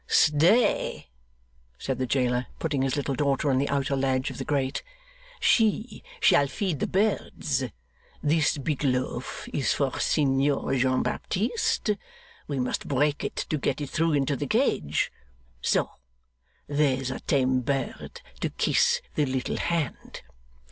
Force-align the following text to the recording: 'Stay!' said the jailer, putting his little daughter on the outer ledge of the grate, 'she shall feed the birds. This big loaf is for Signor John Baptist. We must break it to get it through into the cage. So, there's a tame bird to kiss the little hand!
'Stay!' 0.07 1.05
said 1.77 1.99
the 1.99 2.07
jailer, 2.07 2.47
putting 2.57 2.81
his 2.81 2.95
little 2.97 3.13
daughter 3.13 3.51
on 3.51 3.59
the 3.59 3.69
outer 3.69 3.95
ledge 3.95 4.31
of 4.31 4.39
the 4.39 4.43
grate, 4.43 4.81
'she 5.39 6.01
shall 6.19 6.47
feed 6.47 6.79
the 6.79 6.87
birds. 6.87 7.65
This 8.23 8.57
big 8.57 8.83
loaf 8.83 9.47
is 9.53 9.73
for 9.75 9.99
Signor 9.99 10.73
John 10.75 11.03
Baptist. 11.03 11.91
We 12.47 12.59
must 12.59 12.87
break 12.87 13.23
it 13.23 13.35
to 13.51 13.59
get 13.59 13.79
it 13.79 13.91
through 13.91 14.13
into 14.13 14.35
the 14.35 14.47
cage. 14.47 15.11
So, 15.61 15.87
there's 16.65 17.11
a 17.11 17.19
tame 17.19 17.59
bird 17.61 18.21
to 18.39 18.49
kiss 18.49 19.03
the 19.13 19.27
little 19.27 19.57
hand! 19.57 20.23